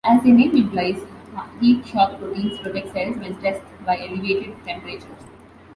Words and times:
As 0.03 0.23
their 0.23 0.33
name 0.33 0.55
implies, 0.55 0.99
heat 1.59 1.85
shock 1.85 2.17
proteins 2.17 2.57
protect 2.57 2.91
cells 2.91 3.17
when 3.17 3.37
stressed 3.37 3.61
by 3.85 3.99
elevated 3.99 4.55
temperatures. 4.65 5.29